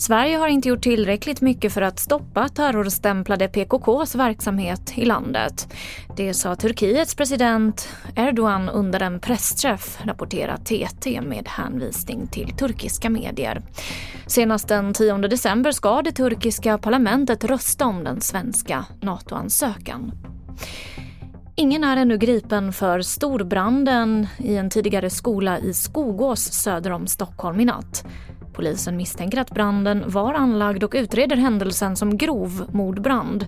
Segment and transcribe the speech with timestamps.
[0.00, 5.74] Sverige har inte gjort tillräckligt mycket för att stoppa terrorstämplade PKKs verksamhet i landet.
[6.16, 13.62] Det sa Turkiets president Erdogan under en pressträff, rapporterar TT med hänvisning till turkiska medier.
[14.26, 20.12] Senast den 10 december ska det turkiska parlamentet rösta om den svenska NATO-ansökan.
[21.56, 27.60] Ingen är ännu gripen för storbranden i en tidigare skola i Skogås söder om Stockholm
[27.60, 28.04] i natt.
[28.60, 33.46] Polisen misstänker att branden var anlagd och utreder händelsen som grov mordbrand.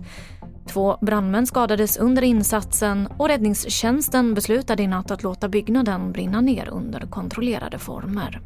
[0.69, 6.69] Två brandmän skadades under insatsen och räddningstjänsten beslutade i natt att låta byggnaden brinna ner
[6.69, 8.41] under kontrollerade former.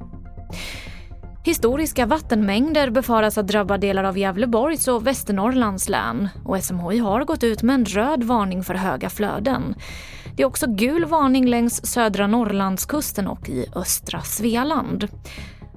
[1.45, 7.45] Historiska vattenmängder befaras att drabba delar av Gävleborgs och Västernorrlands län och SMHI har gått
[7.45, 9.75] ut med en röd varning för höga flöden.
[10.37, 15.09] Det är också gul varning längs södra Norrlandskusten och i östra Svealand.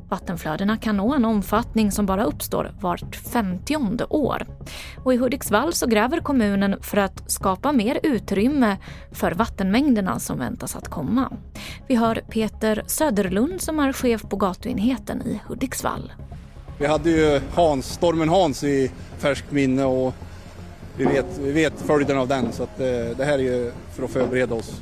[0.10, 4.48] Vattenflödena kan nå en omfattning som bara uppstår vart femtionde år.
[5.04, 8.78] Och I Hudiksvall så gräver kommunen för att skapa mer utrymme
[9.12, 11.32] för vattenmängderna som väntas att komma.
[11.88, 16.12] Vi hör Peter Söderlund som är chef på gatuenheten i Hudiksvall.
[16.80, 20.14] Vi hade ju Hans, stormen Hans i färskt minne och
[20.98, 22.86] vi vet, vi vet följden av den så att, eh,
[23.18, 24.82] det här är ju för att förbereda oss.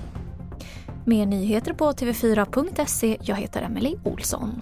[1.05, 3.17] Mer nyheter på tv4.se.
[3.22, 4.61] Jag heter Emily Olsson.